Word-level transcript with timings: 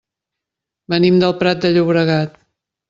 Venim 0.95 1.21
del 1.25 1.37
Prat 1.43 1.63
de 1.67 1.73
Llobregat. 1.77 2.39